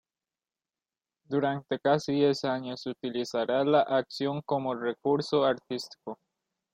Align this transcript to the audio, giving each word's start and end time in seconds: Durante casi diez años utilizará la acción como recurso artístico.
Durante 1.25 1.77
casi 1.77 2.13
diez 2.13 2.43
años 2.43 2.87
utilizará 2.87 3.63
la 3.63 3.81
acción 3.81 4.41
como 4.43 4.73
recurso 4.73 5.45
artístico. 5.45 6.17